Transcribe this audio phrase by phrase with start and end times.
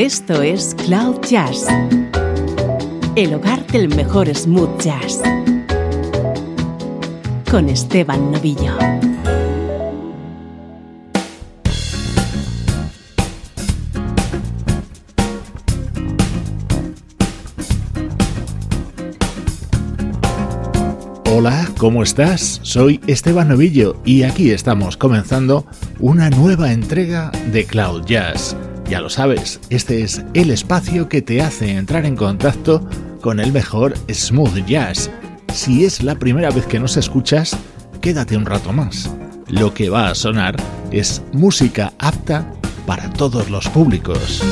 [0.00, 1.66] Esto es Cloud Jazz,
[3.16, 5.20] el hogar del mejor smooth jazz,
[7.50, 8.78] con Esteban Novillo.
[21.26, 22.60] Hola, ¿cómo estás?
[22.62, 25.66] Soy Esteban Novillo y aquí estamos comenzando
[25.98, 28.56] una nueva entrega de Cloud Jazz
[28.90, 32.84] ya lo sabes, este es el espacio que te hace entrar en contacto
[33.20, 35.08] con el mejor smooth jazz.
[35.54, 37.56] Si es la primera vez que nos escuchas,
[38.00, 39.08] quédate un rato más.
[39.46, 40.56] Lo que va a sonar
[40.90, 42.52] es música apta
[42.84, 44.42] para todos los públicos.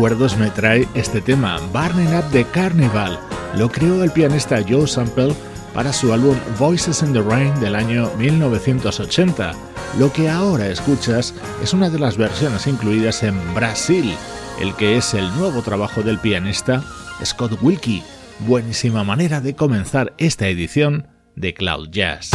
[0.00, 3.20] Recuerdos me trae este tema, Burning Up the Carnival.
[3.54, 5.34] Lo creó el pianista Joe Sample
[5.74, 9.52] para su álbum Voices in the Rain del año 1980.
[9.98, 14.14] Lo que ahora escuchas es una de las versiones incluidas en Brasil,
[14.58, 16.82] el que es el nuevo trabajo del pianista
[17.22, 18.02] Scott Wilkie.
[18.38, 22.30] Buenísima manera de comenzar esta edición de Cloud Jazz.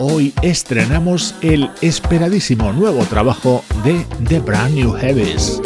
[0.00, 5.60] Hoy estrenamos el esperadísimo nuevo trabajo de The Brand New Heavies.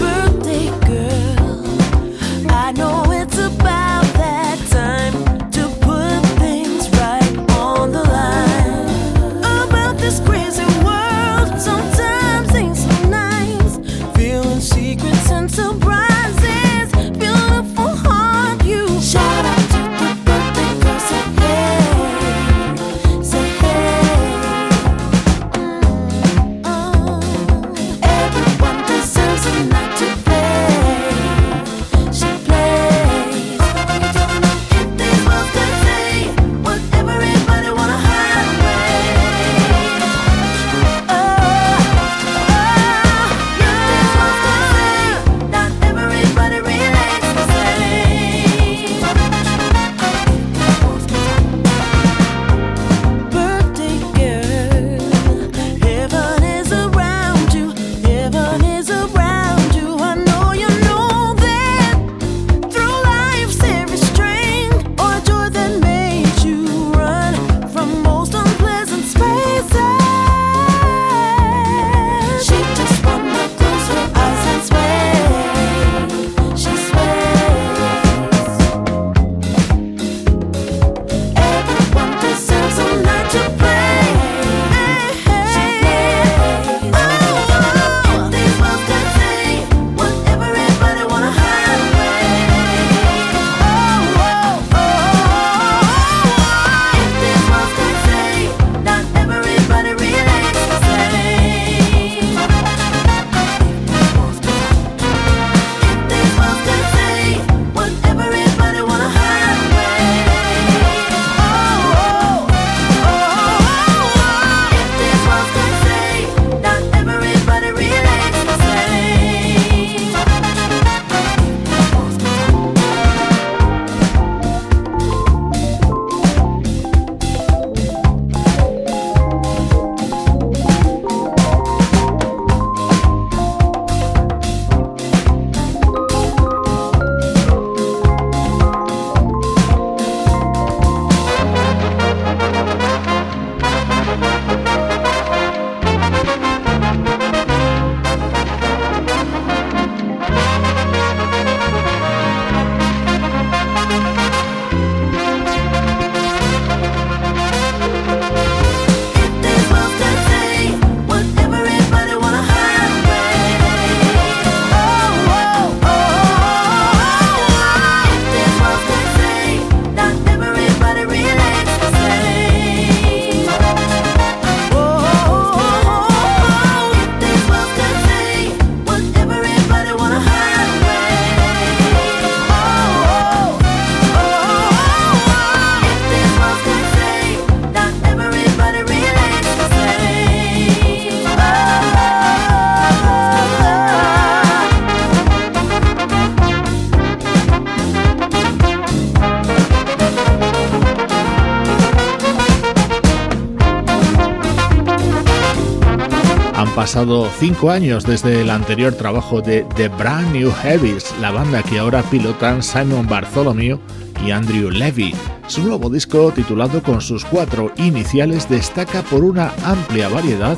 [207.05, 211.79] Pasado cinco años desde el anterior trabajo de The Brand New Heavies, la banda que
[211.79, 213.79] ahora pilotan Simon Bartholomew
[214.25, 215.15] y Andrew Levy.
[215.47, 220.57] Su nuevo disco, titulado con sus cuatro iniciales, destaca por una amplia variedad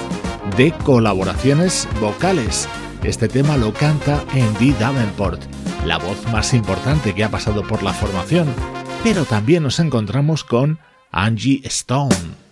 [0.57, 2.69] de colaboraciones vocales.
[3.03, 5.43] Este tema lo canta Andy Davenport,
[5.85, 8.47] la voz más importante que ha pasado por la formación,
[9.03, 10.79] pero también nos encontramos con
[11.11, 12.46] Angie Stone.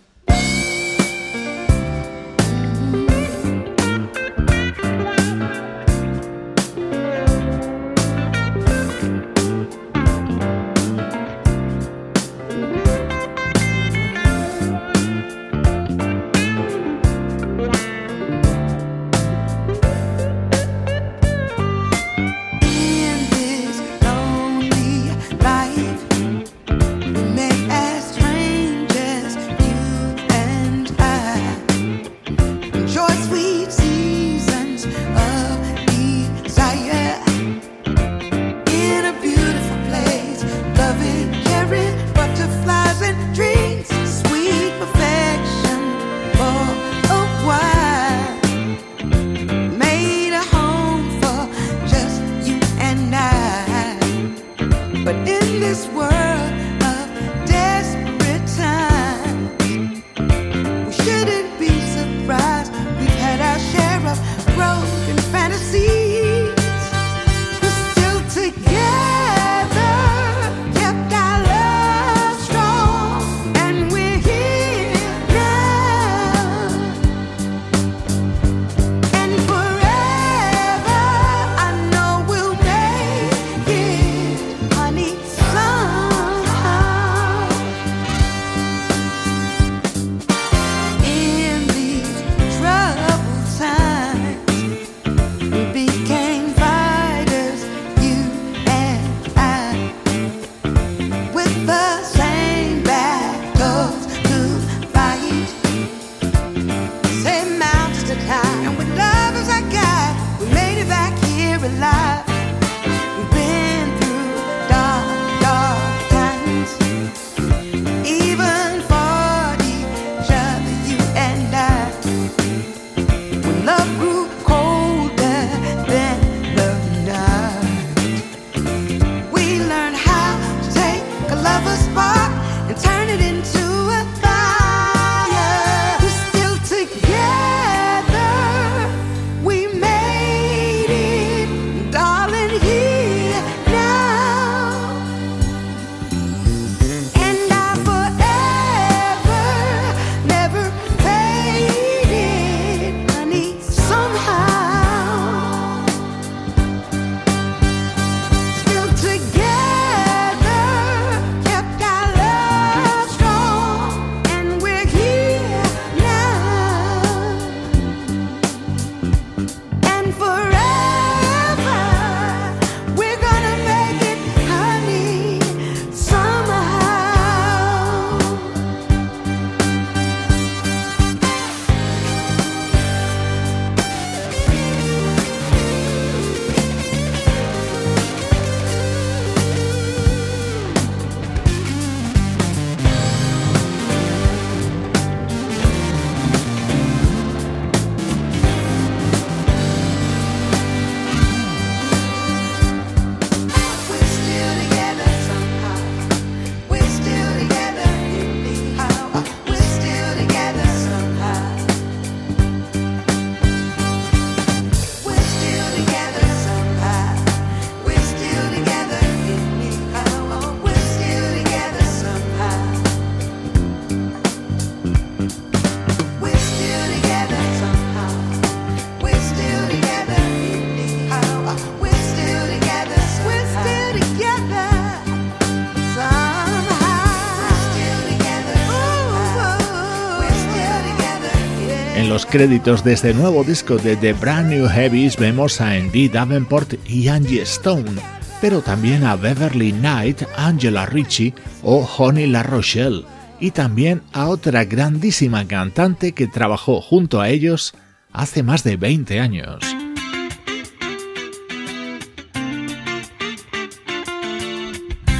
[242.37, 247.07] Créditos de este nuevo disco de The Brand New Heavies vemos a Andy Davenport y
[247.07, 247.93] Angie Stone,
[248.41, 253.05] pero también a Beverly Knight, Angela Ritchie o Honey La Rochelle,
[253.39, 257.73] y también a otra grandísima cantante que trabajó junto a ellos
[258.11, 259.63] hace más de 20 años.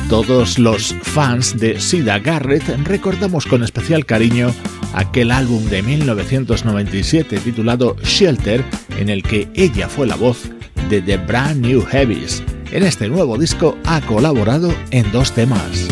[0.09, 4.53] Todos los fans de Sida Garrett recordamos con especial cariño
[4.93, 8.63] aquel álbum de 1997 titulado Shelter,
[8.97, 10.49] en el que ella fue la voz
[10.89, 12.43] de The Brand New Heavies.
[12.71, 15.87] En este nuevo disco ha colaborado en dos temas.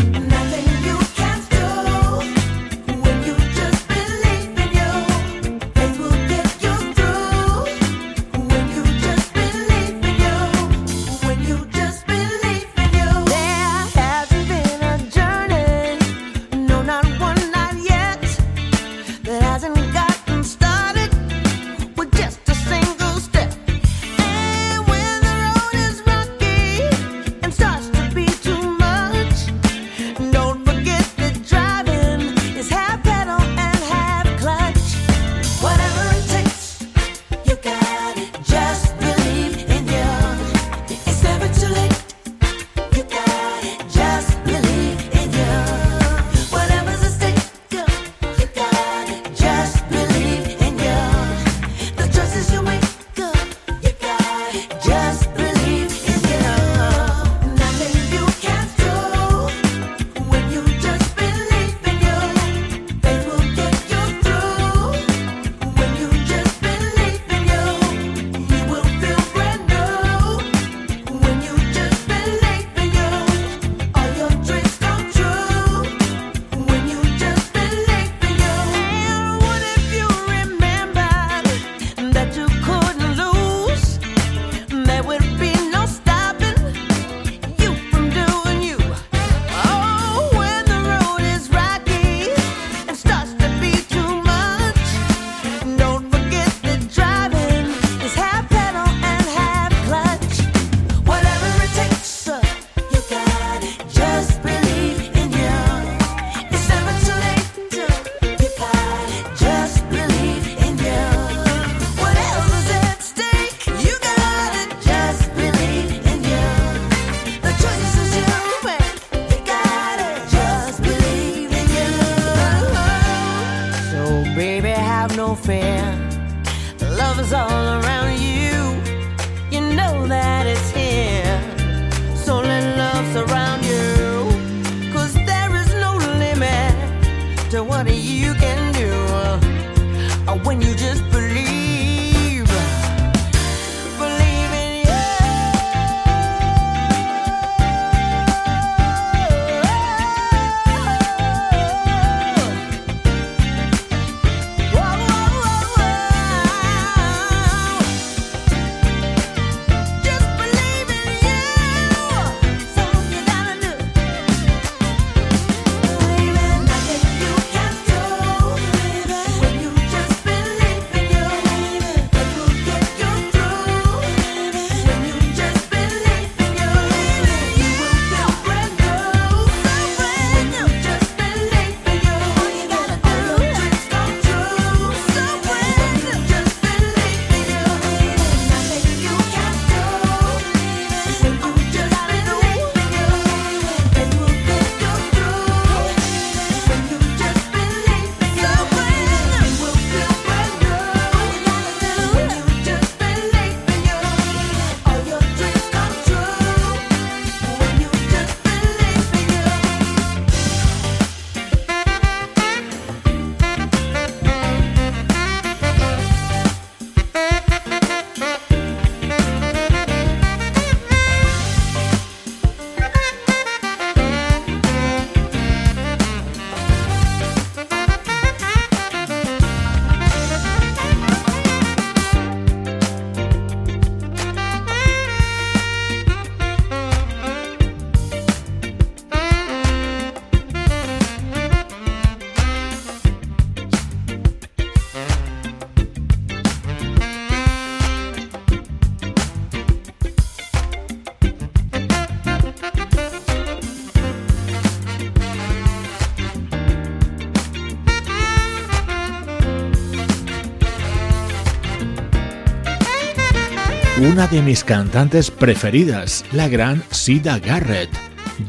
[264.00, 267.88] Una de mis cantantes preferidas, la gran Sida Garrett.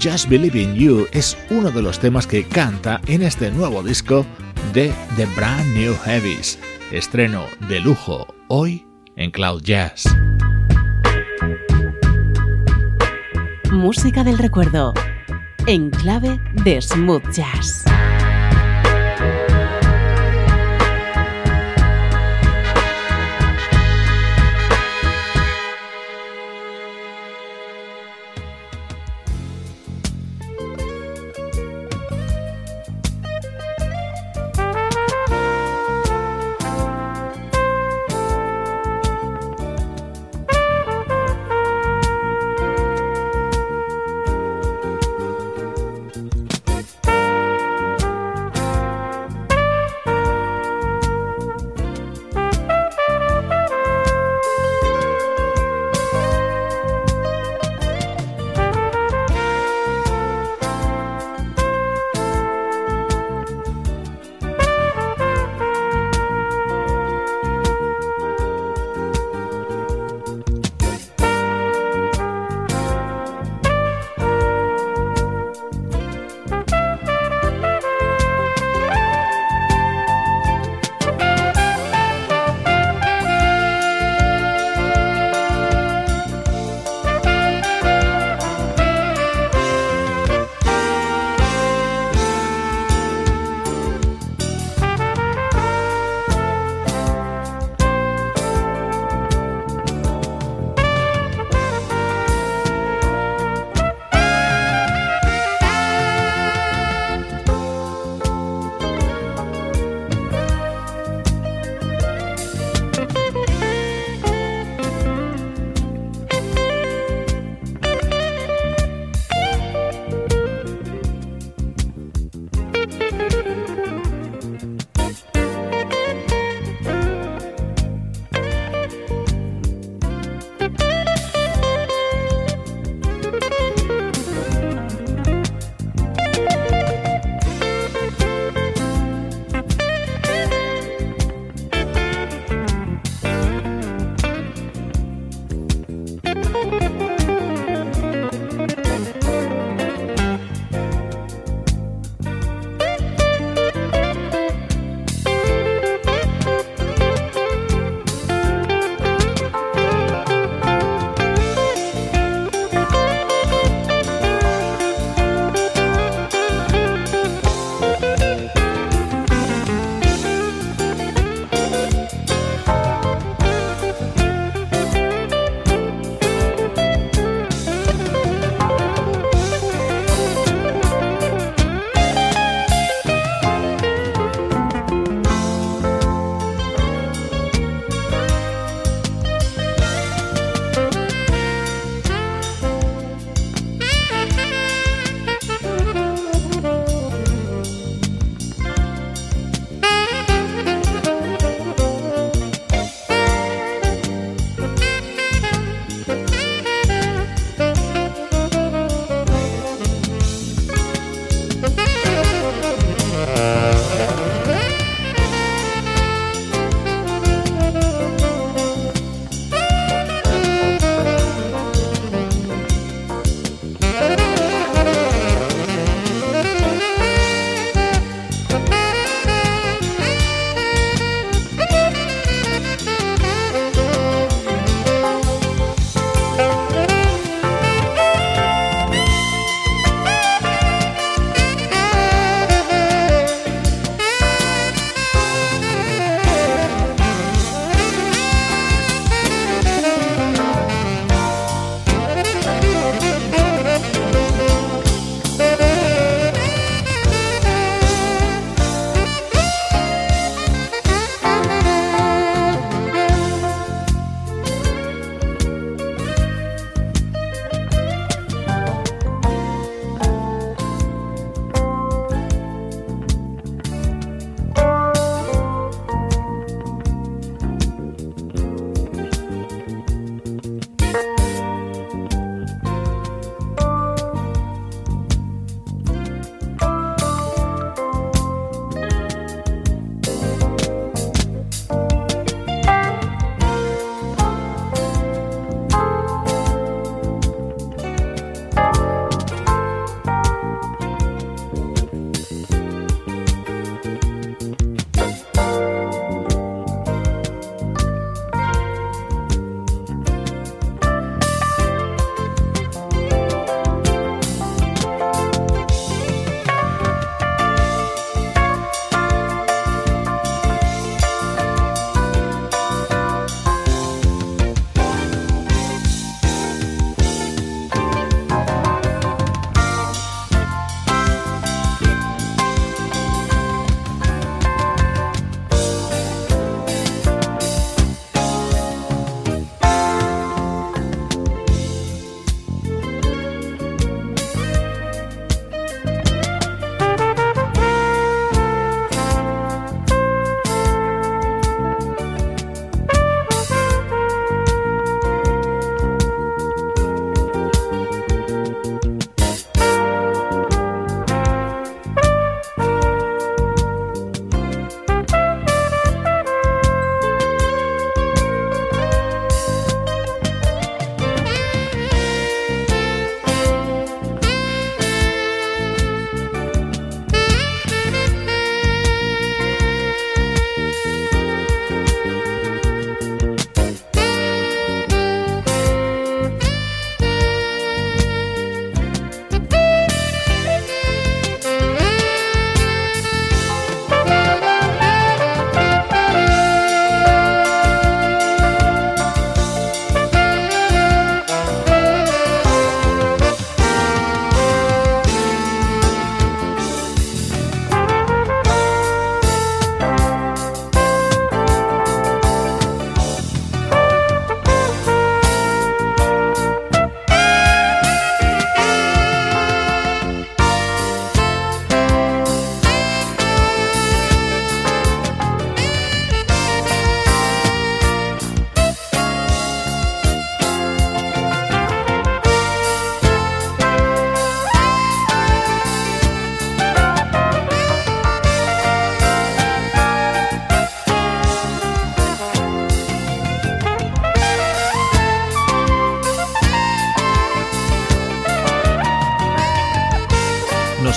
[0.02, 4.26] Just Believe in You es uno de los temas que canta en este nuevo disco
[4.74, 6.58] de The Brand New Heavies,
[6.92, 10.06] estreno de lujo hoy en Cloud Jazz.
[13.72, 14.94] Música del recuerdo,
[15.68, 17.86] en clave de smooth jazz.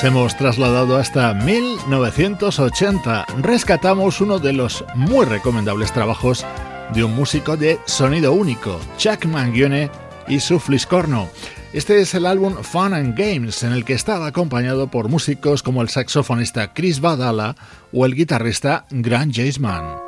[0.00, 3.26] Hemos trasladado hasta 1980.
[3.40, 6.46] Rescatamos uno de los muy recomendables trabajos
[6.94, 9.90] de un músico de sonido único, Chuck Mangione
[10.28, 11.28] y su Fliscorno.
[11.72, 15.82] Este es el álbum Fun and Games, en el que estaba acompañado por músicos como
[15.82, 17.56] el saxofonista Chris Badala
[17.92, 20.07] o el guitarrista Grant Jaceman.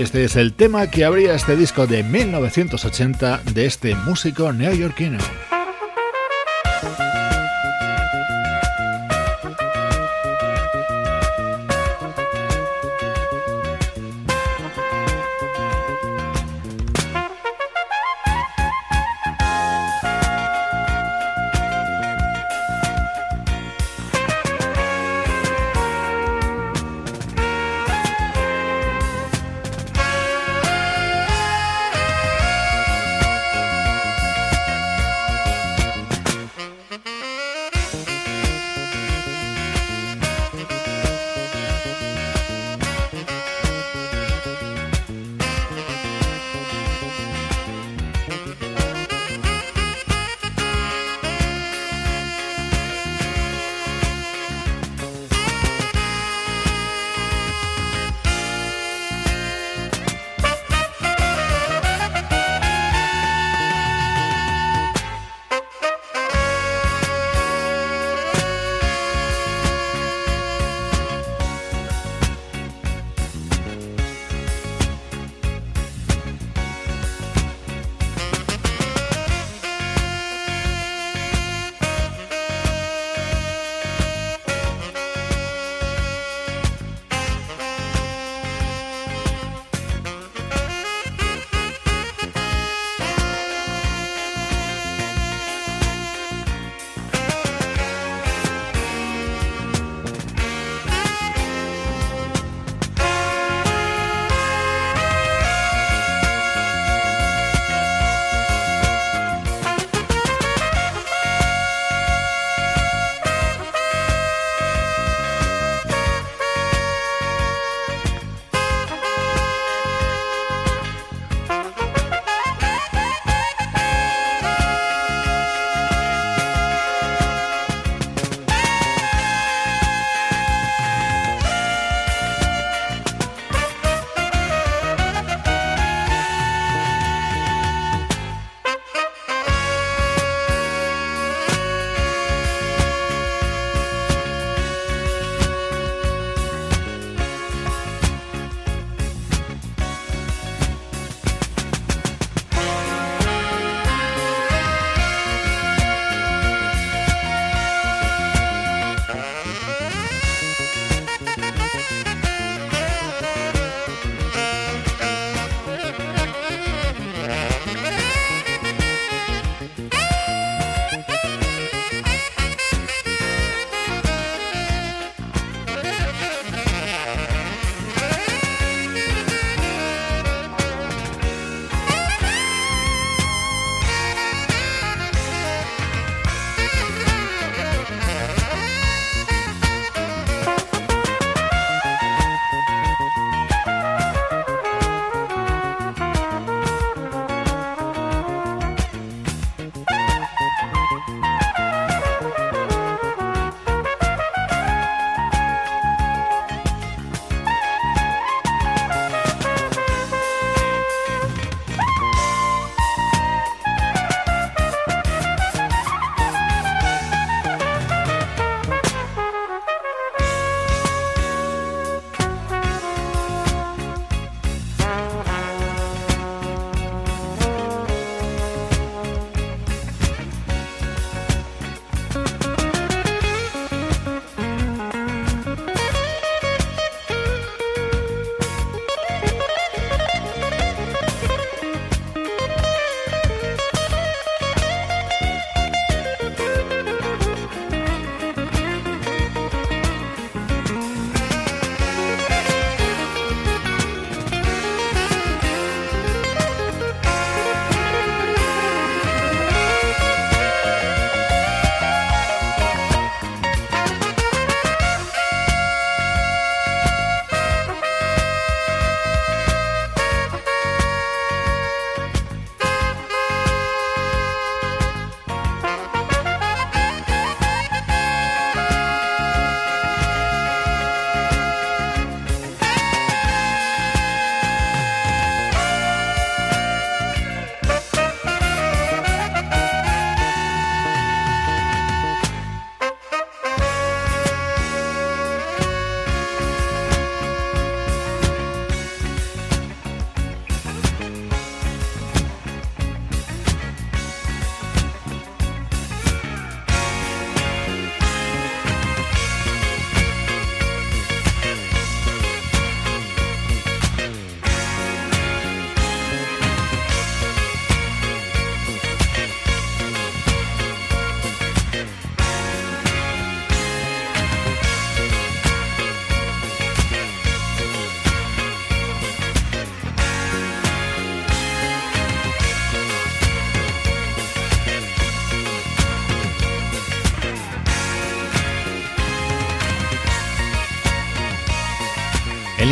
[0.00, 5.18] Este es el tema que abría este disco de 1980 de este músico neoyorquino.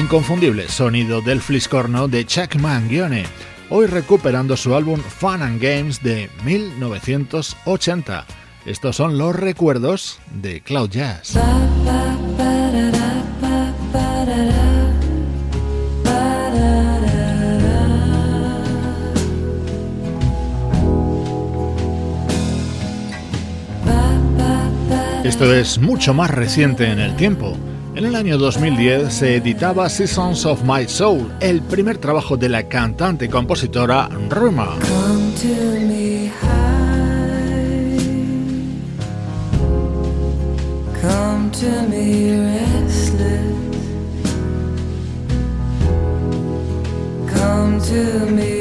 [0.08, 3.26] Inconfundible sonido del fliscorno de Chuck Mangione,
[3.68, 8.24] hoy recuperando su álbum Fun and Games de 1980.
[8.64, 11.38] Estos son los recuerdos de Cloud Jazz.
[25.22, 27.58] Esto es mucho más reciente en el tiempo.
[27.98, 32.68] En el año 2010 se editaba Seasons of My Soul, el primer trabajo de la
[32.68, 34.08] cantante y compositora.
[47.28, 48.57] Come to me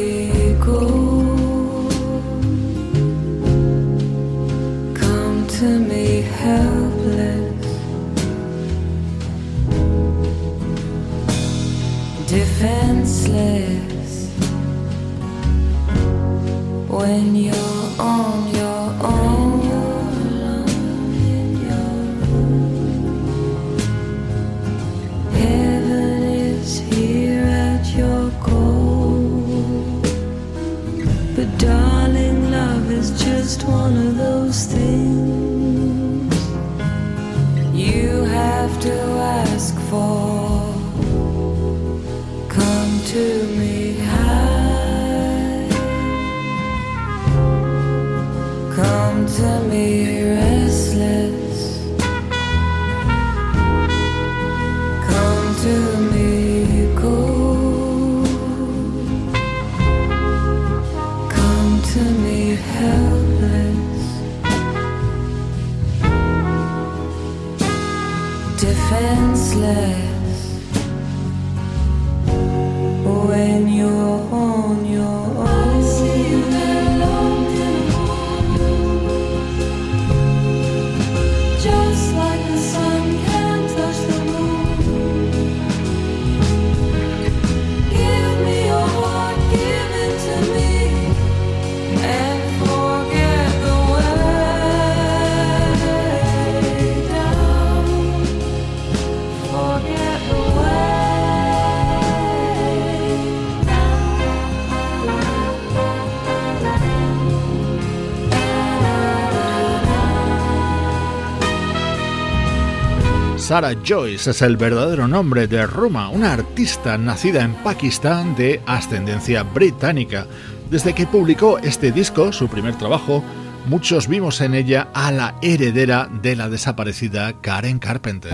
[113.47, 119.43] Sarah Joyce es el verdadero nombre de Ruma, una artista nacida en Pakistán de ascendencia
[119.43, 120.27] británica.
[120.69, 123.23] Desde que publicó este disco, su primer trabajo,
[123.67, 128.33] muchos vimos en ella a la heredera de la desaparecida Karen Carpenter.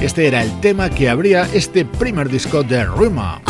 [0.00, 3.42] Este era el tema que abría este primer disco de Ruma.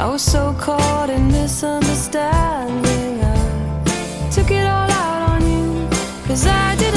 [0.00, 3.20] I was so caught in misunderstanding.
[3.22, 5.88] I took it all out on you,
[6.26, 6.89] cause I didn't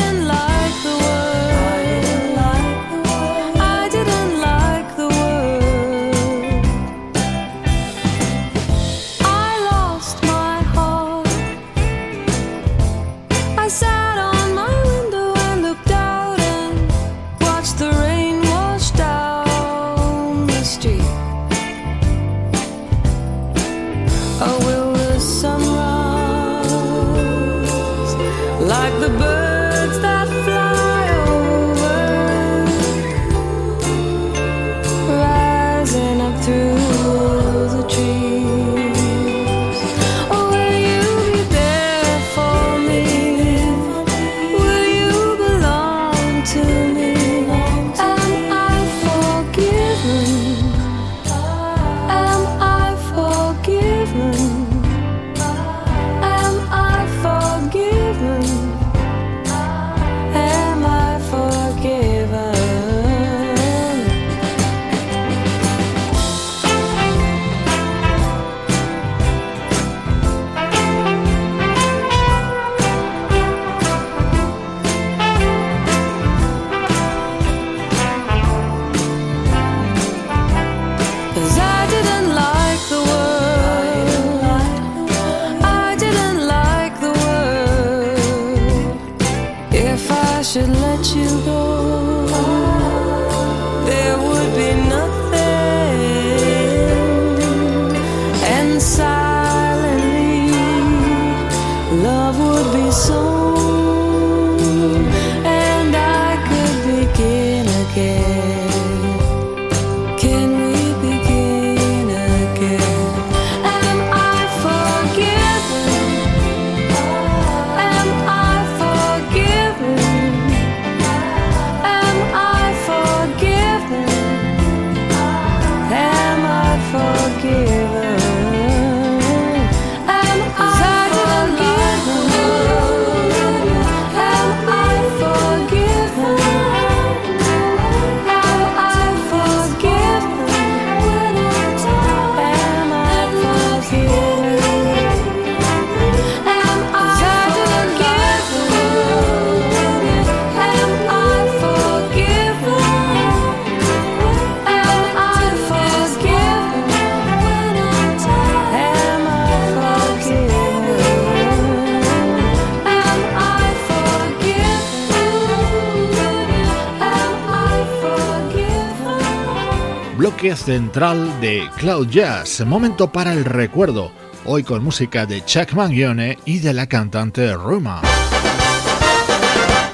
[170.24, 174.13] bloque central de Cloud Jazz, momento para el recuerdo,
[174.45, 178.01] hoy con música de Chuck Mangione y de la cantante Ruma.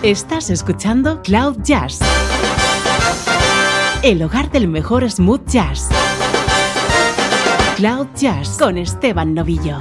[0.03, 1.97] Estás escuchando Cloud Jazz,
[4.03, 5.89] el hogar del mejor smooth jazz.
[7.77, 9.79] Cloud Jazz con Esteban Novillo.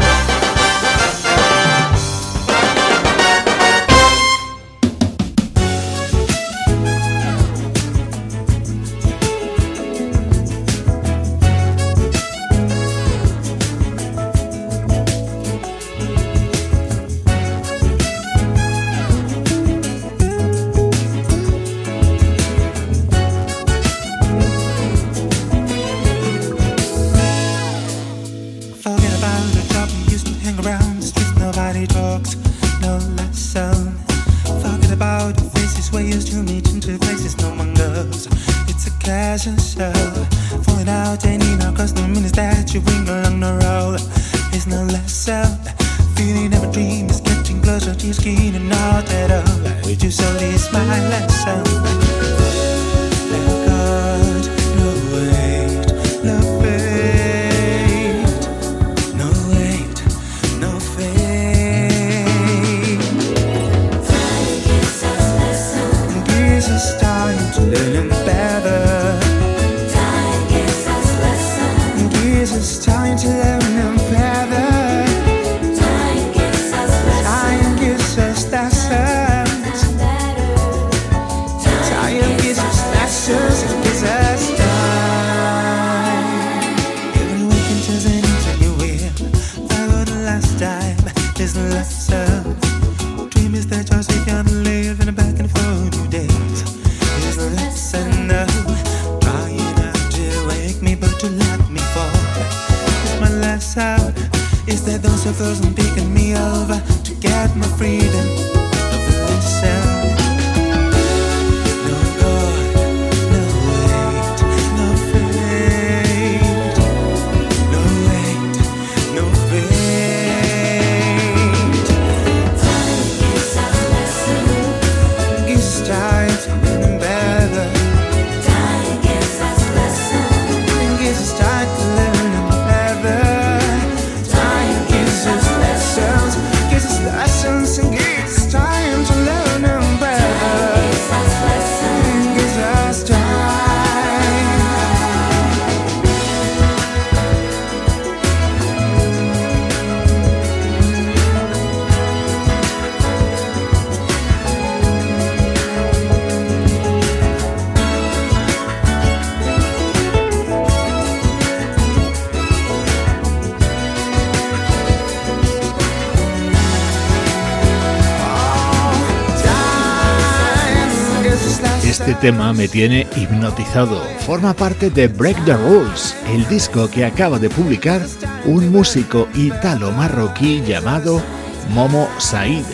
[172.20, 174.02] Tema me tiene hipnotizado.
[174.20, 178.02] Forma parte de Break the Rules, el disco que acaba de publicar
[178.44, 181.22] un músico italo-marroquí llamado
[181.70, 182.64] Momo Said.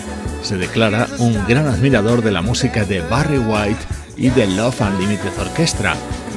[0.42, 3.80] Se declara un gran admirador de la música de Barry White
[4.16, 5.94] y de Love Unlimited Orchestra.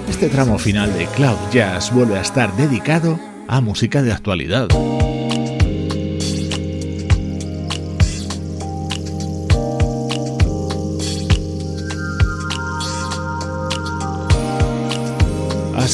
[0.10, 4.68] Este tramo final de Cloud Jazz vuelve a estar dedicado a música de actualidad.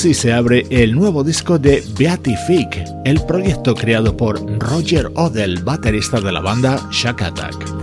[0.04, 6.20] Así se abre el nuevo disco de Beatific, el proyecto creado por Roger Odell, baterista
[6.20, 7.80] de la banda Shack Attack.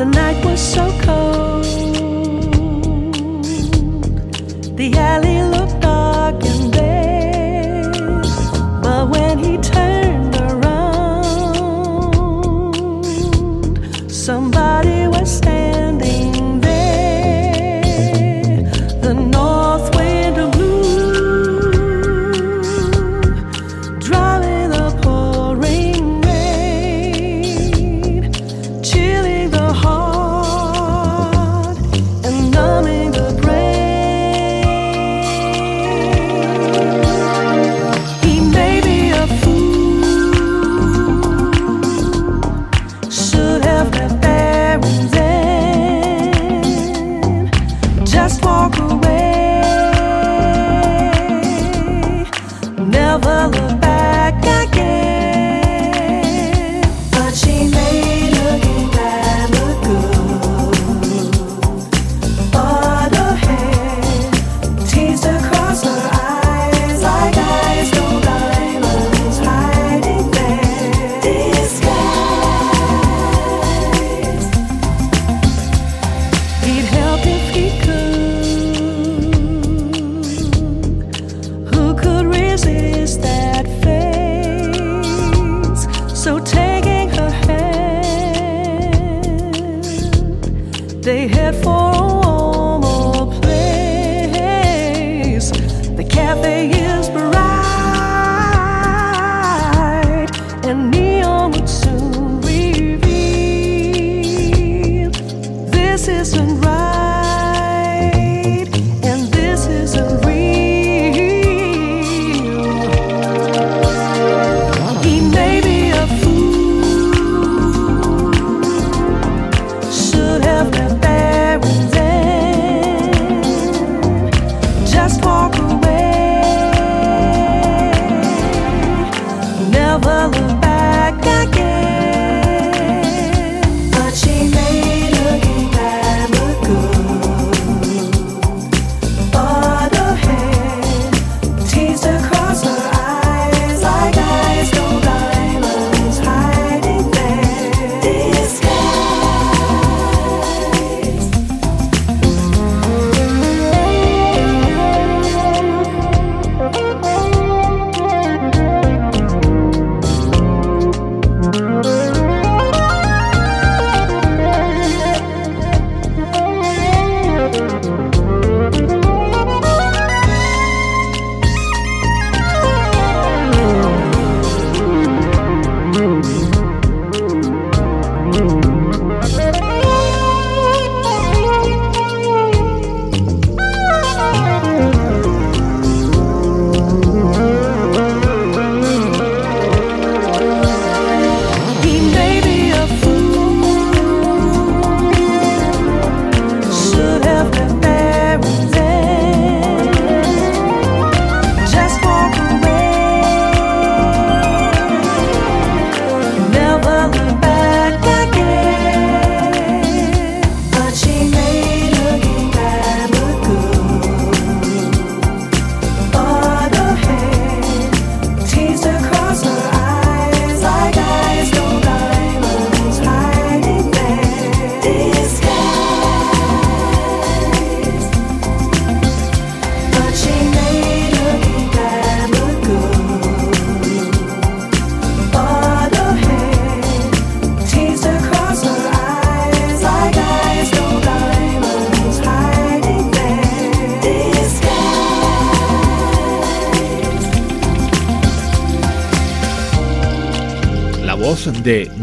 [91.03, 91.89] they head for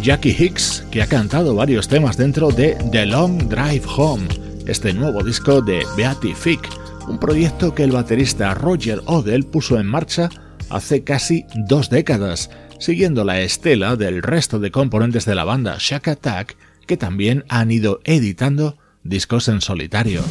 [0.07, 4.25] Jackie Hicks, que ha cantado varios temas dentro de The Long Drive Home,
[4.65, 6.61] este nuevo disco de Beatific,
[7.09, 10.29] un proyecto que el baterista Roger Odell puso en marcha
[10.69, 12.49] hace casi dos décadas,
[12.79, 16.55] siguiendo la estela del resto de componentes de la banda Shack Attack,
[16.85, 20.21] que también han ido editando discos en solitario.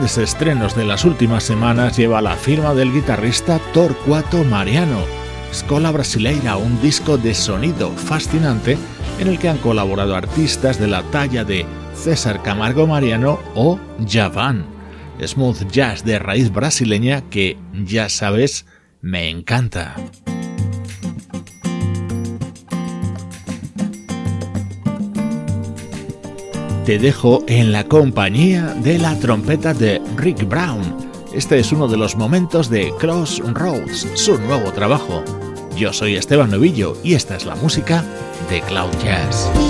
[0.00, 5.04] Grandes estrenos de las últimas semanas lleva la firma del guitarrista Torcuato Mariano.
[5.50, 8.78] Escola Brasileira, un disco de sonido fascinante
[9.18, 13.78] en el que han colaborado artistas de la talla de César Camargo Mariano o
[14.08, 14.64] Javan.
[15.22, 18.64] Smooth jazz de raíz brasileña que, ya sabes,
[19.02, 19.96] me encanta.
[26.90, 30.82] Te dejo en la compañía de la trompeta de Rick Brown.
[31.32, 35.22] Este es uno de los momentos de Crossroads, su nuevo trabajo.
[35.76, 38.04] Yo soy Esteban Novillo y esta es la música
[38.50, 39.69] de Cloud Jazz.